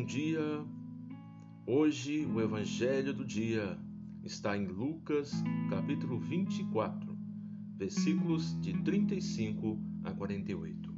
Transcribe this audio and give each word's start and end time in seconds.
bom 0.00 0.06
dia. 0.06 0.64
Hoje 1.66 2.24
o 2.24 2.40
evangelho 2.40 3.12
do 3.12 3.22
dia 3.22 3.78
está 4.24 4.56
em 4.56 4.66
Lucas, 4.66 5.30
capítulo 5.68 6.18
24, 6.18 7.14
versículos 7.76 8.58
de 8.62 8.72
35 8.82 9.78
a 10.02 10.10
48. 10.12 10.90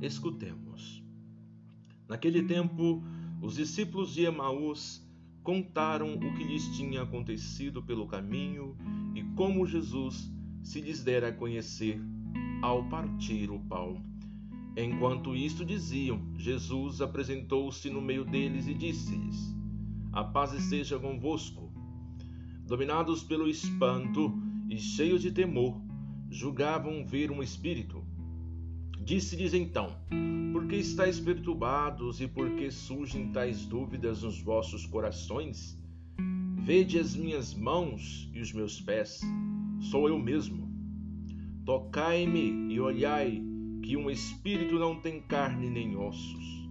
Escutemos. 0.00 1.04
Naquele 2.08 2.42
tempo, 2.44 3.04
os 3.42 3.56
discípulos 3.56 4.14
de 4.14 4.24
Emaús 4.24 5.06
contaram 5.42 6.14
o 6.14 6.34
que 6.34 6.42
lhes 6.42 6.74
tinha 6.74 7.02
acontecido 7.02 7.82
pelo 7.82 8.08
caminho 8.08 8.74
e 9.14 9.22
como 9.36 9.66
Jesus 9.66 10.32
se 10.62 10.80
lhes 10.80 11.04
dera 11.04 11.28
a 11.28 11.32
conhecer 11.34 12.00
ao 12.62 12.88
partir 12.88 13.50
o 13.50 13.60
pão. 13.60 14.11
Enquanto 14.76 15.36
isto 15.36 15.66
diziam, 15.66 16.22
Jesus 16.38 17.02
apresentou-se 17.02 17.90
no 17.90 18.00
meio 18.00 18.24
deles 18.24 18.66
e 18.66 18.72
disse-lhes: 18.72 19.54
A 20.10 20.24
paz 20.24 20.54
esteja 20.54 20.98
convosco. 20.98 21.70
Dominados 22.66 23.22
pelo 23.22 23.48
espanto 23.48 24.32
e 24.70 24.78
cheios 24.78 25.20
de 25.20 25.30
temor, 25.30 25.78
julgavam 26.30 27.04
ver 27.04 27.30
um 27.30 27.42
espírito. 27.42 28.02
Disse-lhes 28.98 29.52
então: 29.52 29.94
Por 30.54 30.66
que 30.66 30.76
estáis 30.76 31.20
perturbados 31.20 32.22
e 32.22 32.26
por 32.26 32.50
que 32.52 32.70
surgem 32.70 33.30
tais 33.30 33.66
dúvidas 33.66 34.22
nos 34.22 34.40
vossos 34.40 34.86
corações? 34.86 35.78
Vede 36.56 36.98
as 36.98 37.14
minhas 37.14 37.52
mãos 37.52 38.30
e 38.32 38.40
os 38.40 38.52
meus 38.52 38.80
pés, 38.80 39.20
sou 39.90 40.08
eu 40.08 40.18
mesmo. 40.18 40.72
Tocai-me 41.66 42.72
e 42.72 42.80
olhai 42.80 43.51
que 43.82 43.96
um 43.96 44.08
espírito 44.08 44.78
não 44.78 45.00
tem 45.00 45.20
carne 45.20 45.68
nem 45.68 45.96
ossos. 45.96 46.68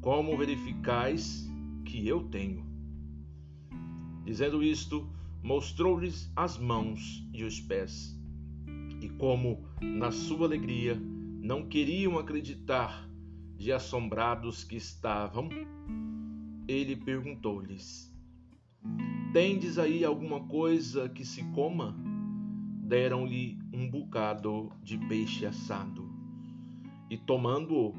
Como 0.00 0.36
verificais 0.36 1.48
que 1.84 2.06
eu 2.06 2.24
tenho? 2.24 2.66
Dizendo 4.24 4.62
isto, 4.62 5.08
mostrou-lhes 5.42 6.30
as 6.34 6.58
mãos 6.58 7.24
e 7.32 7.44
os 7.44 7.60
pés. 7.60 8.18
E 9.00 9.08
como, 9.10 9.64
na 9.80 10.10
sua 10.10 10.46
alegria, 10.46 11.00
não 11.40 11.66
queriam 11.66 12.18
acreditar, 12.18 13.08
de 13.56 13.72
assombrados 13.72 14.62
que 14.62 14.76
estavam, 14.76 15.48
ele 16.66 16.94
perguntou-lhes: 16.94 18.12
Tendes 19.32 19.78
aí 19.78 20.04
alguma 20.04 20.46
coisa 20.46 21.08
que 21.08 21.24
se 21.24 21.42
coma? 21.52 21.96
Deram-lhe 22.82 23.58
um 23.72 23.90
bocado 23.90 24.72
de 24.82 24.96
peixe 24.96 25.44
assado 25.44 26.07
e, 27.10 27.16
tomando-o, 27.16 27.94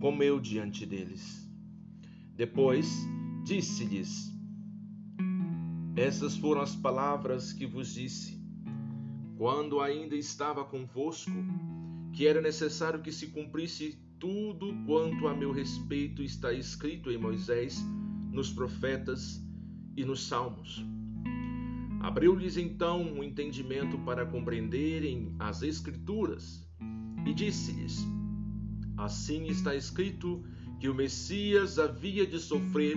comeu 0.00 0.40
diante 0.40 0.84
deles. 0.86 1.50
Depois 2.34 3.06
disse-lhes: 3.44 4.32
Essas 5.96 6.36
foram 6.36 6.60
as 6.60 6.74
palavras 6.74 7.52
que 7.52 7.66
vos 7.66 7.94
disse, 7.94 8.40
quando 9.36 9.80
ainda 9.80 10.14
estava 10.16 10.64
convosco, 10.64 11.32
que 12.12 12.26
era 12.26 12.40
necessário 12.40 13.02
que 13.02 13.12
se 13.12 13.28
cumprisse 13.28 13.98
tudo 14.18 14.74
quanto 14.86 15.28
a 15.28 15.34
meu 15.34 15.52
respeito 15.52 16.22
está 16.22 16.52
escrito 16.52 17.10
em 17.10 17.18
Moisés, 17.18 17.82
nos 18.32 18.50
profetas 18.50 19.42
e 19.96 20.04
nos 20.04 20.26
salmos. 20.26 20.84
Abriu-lhes 22.00 22.56
então 22.56 23.02
o 23.02 23.18
um 23.18 23.24
entendimento 23.24 23.98
para 23.98 24.24
compreenderem 24.24 25.34
as 25.38 25.62
Escrituras 25.62 26.66
e 27.26 27.34
disse-lhes: 27.34 28.15
Assim 28.96 29.46
está 29.46 29.74
escrito 29.74 30.42
que 30.80 30.88
o 30.88 30.94
Messias 30.94 31.78
havia 31.78 32.26
de 32.26 32.38
sofrer 32.38 32.96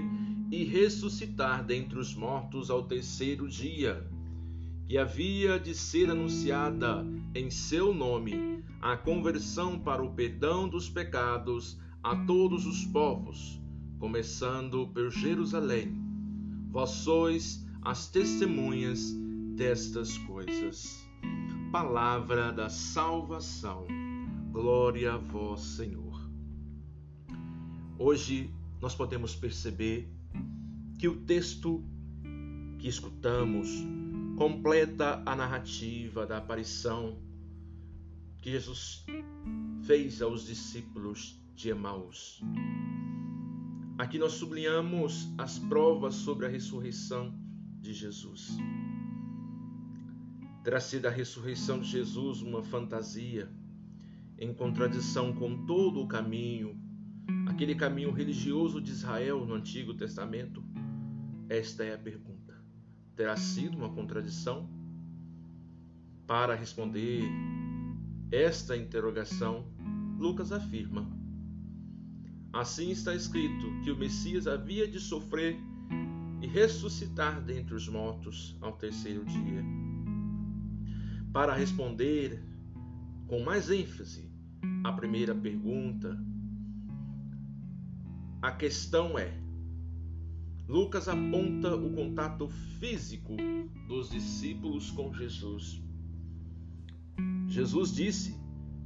e 0.51 0.63
ressuscitar 0.63 1.63
dentre 1.63 1.99
os 1.99 2.15
mortos 2.15 2.69
ao 2.69 2.83
terceiro 2.83 3.47
dia, 3.47 4.07
que 4.87 4.97
havia 4.97 5.59
de 5.59 5.75
ser 5.75 6.09
anunciada 6.09 7.05
em 7.35 7.49
seu 7.49 7.93
nome 7.93 8.63
a 8.81 8.97
conversão 8.97 9.77
para 9.79 10.01
o 10.01 10.13
perdão 10.13 10.67
dos 10.67 10.89
pecados 10.89 11.79
a 12.01 12.15
todos 12.15 12.65
os 12.65 12.85
povos, 12.85 13.61
começando 13.99 14.87
por 14.87 15.11
Jerusalém. 15.11 15.93
Vós 16.71 16.91
sois 16.91 17.65
as 17.81 18.07
testemunhas 18.07 19.13
destas 19.55 20.17
coisas. 20.19 21.05
Palavra 21.71 22.51
da 22.51 22.69
salvação. 22.69 23.98
Glória 24.61 25.13
a 25.13 25.17
vós, 25.17 25.61
Senhor. 25.61 26.19
Hoje 27.97 28.53
nós 28.81 28.93
podemos 28.93 29.33
perceber 29.33 30.13
que 30.99 31.07
o 31.07 31.21
texto 31.21 31.81
que 32.77 32.89
escutamos 32.89 33.69
completa 34.37 35.23
a 35.25 35.33
narrativa 35.33 36.27
da 36.27 36.39
aparição 36.39 37.17
que 38.41 38.51
Jesus 38.51 39.05
fez 39.85 40.21
aos 40.21 40.45
discípulos 40.45 41.41
de 41.55 41.69
Emaús. 41.69 42.41
Aqui 43.97 44.19
nós 44.19 44.33
sublinhamos 44.33 45.33
as 45.37 45.57
provas 45.57 46.15
sobre 46.15 46.45
a 46.45 46.49
ressurreição 46.49 47.33
de 47.79 47.93
Jesus. 47.93 48.57
Terá 50.65 50.81
sido 50.81 51.05
a 51.05 51.09
ressurreição 51.09 51.79
de 51.79 51.87
Jesus 51.87 52.41
uma 52.41 52.61
fantasia, 52.61 53.49
em 54.39 54.53
contradição 54.53 55.33
com 55.33 55.65
todo 55.65 55.99
o 56.01 56.07
caminho, 56.07 56.81
aquele 57.45 57.75
caminho 57.75 58.09
religioso 58.09 58.79
de 58.79 58.89
Israel 58.89 59.45
no 59.45 59.53
Antigo 59.53 59.93
Testamento? 59.93 60.63
Esta 61.49 61.83
é 61.83 61.93
a 61.93 61.97
pergunta. 61.97 62.55
Terá 63.17 63.35
sido 63.35 63.77
uma 63.77 63.89
contradição? 63.89 64.69
Para 66.25 66.55
responder 66.55 67.23
esta 68.31 68.77
interrogação, 68.77 69.65
Lucas 70.17 70.53
afirma: 70.53 71.05
Assim 72.53 72.91
está 72.91 73.13
escrito 73.13 73.81
que 73.83 73.91
o 73.91 73.97
Messias 73.97 74.47
havia 74.47 74.87
de 74.87 75.01
sofrer 75.01 75.57
e 76.41 76.47
ressuscitar 76.47 77.41
dentre 77.41 77.75
os 77.75 77.89
mortos 77.89 78.55
ao 78.61 78.71
terceiro 78.71 79.25
dia. 79.25 79.65
Para 81.33 81.53
responder 81.53 82.41
com 83.27 83.43
mais 83.43 83.69
ênfase 83.69 84.28
a 84.83 84.91
primeira 84.91 85.35
pergunta. 85.35 86.17
A 88.41 88.51
questão 88.51 89.17
é: 89.17 89.37
Lucas 90.67 91.07
aponta 91.07 91.75
o 91.75 91.93
contato 91.93 92.47
físico 92.79 93.35
dos 93.87 94.09
discípulos 94.09 94.91
com 94.91 95.13
Jesus. 95.13 95.81
Jesus 97.47 97.93
disse: 97.93 98.39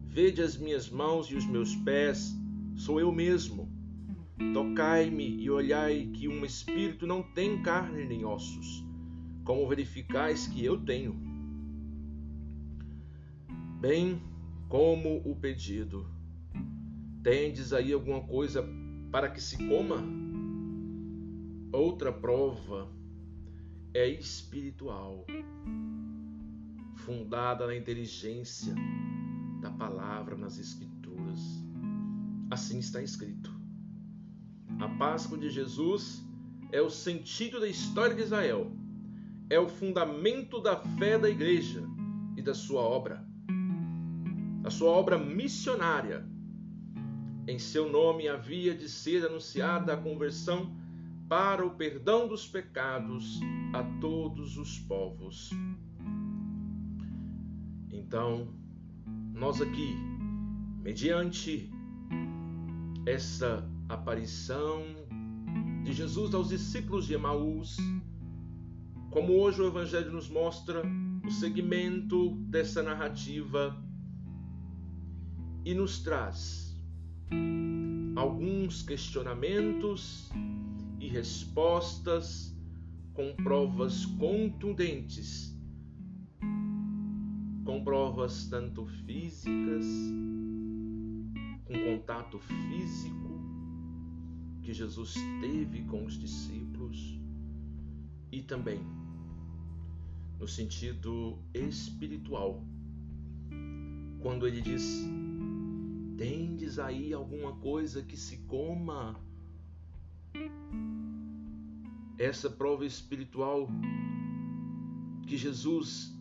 Vede 0.07 0.41
as 0.41 0.57
minhas 0.57 0.89
mãos 0.89 1.28
e 1.28 1.35
os 1.35 1.45
meus 1.45 1.75
pés, 1.75 2.33
sou 2.75 3.00
eu 3.00 3.12
mesmo. 3.12 3.72
Tocai-me 4.53 5.41
e 5.41 5.50
olhai 5.50 6.09
que 6.13 6.28
um 6.28 6.44
espírito 6.44 7.06
não 7.06 7.22
tem 7.22 7.62
carne 7.62 8.06
nem 8.06 8.25
ossos, 8.25 8.83
como 9.44 9.67
verificais 9.67 10.47
que 10.47 10.63
eu 10.63 10.79
tenho. 10.79 11.16
Bem, 13.79 14.22
como 14.73 15.22
o 15.23 15.35
pedido. 15.35 16.03
Tendes 17.22 17.73
aí 17.73 17.94
alguma 17.94 18.22
coisa 18.22 18.67
para 19.11 19.29
que 19.29 19.39
se 19.39 19.56
coma? 19.67 20.03
Outra 21.72 22.11
prova 22.11 22.91
é 23.94 24.07
espiritual, 24.07 25.28
fundada 26.95 27.67
na 27.67 27.75
inteligência 27.75 28.73
da 29.62 29.69
palavra 29.69 30.36
nas 30.36 30.57
Escrituras. 30.57 31.39
Assim 32.50 32.80
está 32.80 33.00
escrito. 33.00 33.53
A 34.80 34.89
Páscoa 34.89 35.38
de 35.38 35.51
Jesus 35.51 36.25
é 36.71 36.81
o 36.81 36.89
sentido 36.89 37.59
da 37.59 37.68
história 37.68 38.15
de 38.15 38.24
Israel, 38.24 38.71
é 39.51 39.59
o 39.59 39.69
fundamento 39.69 40.59
da 40.59 40.77
fé 40.97 41.19
da 41.19 41.30
igreja 41.30 41.83
e 42.36 42.42
da 42.42 42.56
sua 42.56 42.81
obra 42.81 43.22
a 44.63 44.69
sua 44.69 44.89
obra 44.89 45.18
missionária. 45.18 46.25
Em 47.48 47.60
seu 47.60 47.92
nome 47.92 48.27
havia 48.27 48.74
de 48.74 48.88
ser 48.88 49.25
anunciada 49.25 49.94
a 49.94 49.98
conversão 49.98 50.74
para 51.27 51.65
o 51.65 51.71
perdão 51.71 52.27
dos 52.27 52.48
pecados 52.48 53.39
a 53.74 53.83
todos 54.00 54.57
os 54.57 54.80
povos. 54.80 55.50
Então, 57.92 58.48
nós 59.33 59.62
aqui, 59.62 59.95
mediante 60.81 61.69
essa 63.06 63.69
aparição 63.89 64.83
de 65.83 65.92
Jesus 65.92 66.33
aos 66.33 66.50
discípulos 66.50 67.06
de 67.06 67.16
Emaús, 67.16 67.75
como 69.12 69.33
hoje 69.33 69.62
o 69.62 69.68
Evangelho 69.68 70.12
nos 70.13 70.30
mostra 70.30 70.81
o 71.25 71.31
segmento 71.31 72.36
dessa 72.48 72.81
narrativa 72.81 73.82
e 75.65 75.74
nos 75.74 76.00
traz 76.00 76.75
alguns 78.15 78.81
questionamentos 78.83 80.30
e 81.00 81.07
respostas 81.07 82.56
com 83.13 83.33
provas 83.36 84.06
contundentes, 84.06 85.57
com 87.63 87.83
provas 87.83 88.48
tanto 88.48 88.86
físicas, 89.06 89.86
com 91.66 91.74
contato 91.74 92.39
físico 92.39 93.24
que 94.62 94.74
Jesus 94.74 95.13
teve 95.42 95.83
com 95.83 96.06
os 96.06 96.18
discípulos 96.18 97.19
e 98.31 98.42
também 98.42 98.80
no 100.39 100.48
sentido 100.48 101.38
espiritual, 101.54 102.66
quando 104.21 104.48
ele 104.48 104.62
diz: 104.62 105.06
Tendes 106.18 106.80
aí 106.80 107.13
alguma 107.13 107.54
coisa 107.57 108.04
que 108.04 108.15
se 108.18 108.38
coma? 108.45 109.19
Essa 112.18 112.50
prova 112.50 112.86
espiritual 112.86 113.68
que 115.27 115.38
Jesus 115.38 116.13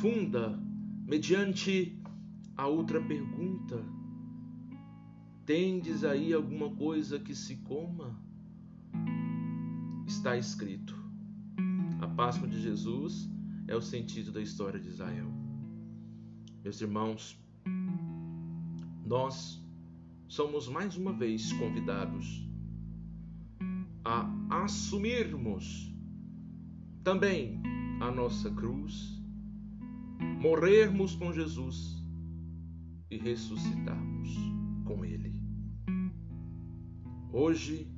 funda 0.00 0.58
mediante 1.06 1.98
a 2.56 2.66
outra 2.66 3.00
pergunta: 3.00 3.82
Tendes 5.44 6.04
aí 6.04 6.32
alguma 6.32 6.74
coisa 6.74 7.18
que 7.18 7.34
se 7.34 7.56
coma? 7.56 8.18
Está 10.06 10.36
escrito 10.36 11.06
a 12.00 12.06
Páscoa 12.06 12.46
de 12.46 12.60
Jesus 12.60 13.28
é 13.66 13.74
o 13.74 13.80
sentido 13.80 14.30
da 14.30 14.40
história 14.40 14.78
de 14.78 14.88
Israel. 14.88 15.32
Meus 16.62 16.80
irmãos, 16.80 17.38
nós 19.06 19.64
somos 20.26 20.68
mais 20.68 20.96
uma 20.96 21.12
vez 21.12 21.52
convidados 21.52 22.44
a 24.04 24.64
assumirmos 24.64 25.94
também 27.04 27.62
a 28.00 28.10
nossa 28.10 28.50
cruz, 28.50 29.22
morrermos 30.40 31.14
com 31.14 31.32
Jesus 31.32 32.04
e 33.08 33.16
ressuscitarmos 33.16 34.28
com 34.84 35.04
Ele. 35.04 35.40
Hoje, 37.32 37.88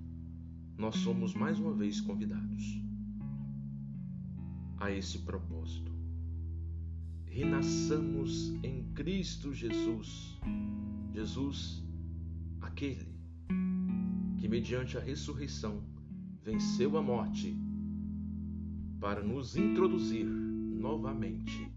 nós 0.77 0.97
somos 0.97 1.35
mais 1.35 1.59
uma 1.59 1.73
vez 1.73 2.03
convidados 2.03 2.83
a 4.79 4.91
esse 4.93 5.21
propósito. 5.21 5.91
Renasçamos 7.27 8.51
em 8.63 8.93
Cristo 8.95 9.55
Jesus. 9.55 10.39
Jesus, 11.13 11.85
aquele 12.61 13.15
que, 14.39 14.49
mediante 14.49 14.97
a 14.97 15.01
ressurreição, 15.01 15.83
venceu 16.43 16.97
a 16.97 17.03
morte 17.03 17.57
para 19.01 19.23
nos 19.23 19.57
introduzir 19.57 20.25
novamente 20.25 21.73